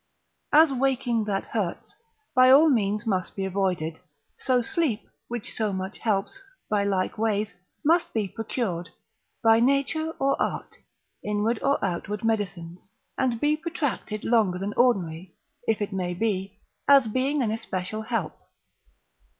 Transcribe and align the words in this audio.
As 0.51 0.73
waking 0.73 1.25
that 1.25 1.45
hurts, 1.45 1.93
by 2.33 2.49
all 2.49 2.71
means 2.71 3.05
must 3.05 3.35
be 3.35 3.45
avoided, 3.45 3.99
so 4.35 4.59
sleep, 4.59 5.07
which 5.27 5.53
so 5.53 5.71
much 5.71 5.99
helps, 5.99 6.41
by 6.71 6.83
like 6.83 7.19
ways, 7.19 7.53
must 7.85 8.11
be 8.11 8.27
procured, 8.27 8.89
by 9.43 9.59
nature 9.59 10.09
or 10.17 10.41
art, 10.41 10.77
inward 11.23 11.61
or 11.61 11.77
outward 11.85 12.23
medicines, 12.23 12.89
and 13.15 13.39
be 13.39 13.55
protracted 13.55 14.23
longer 14.23 14.57
than 14.57 14.73
ordinary, 14.73 15.35
if 15.67 15.83
it 15.83 15.93
may 15.93 16.15
be, 16.15 16.57
as 16.87 17.05
being 17.07 17.43
an 17.43 17.51
especial 17.51 18.01
help. 18.01 18.35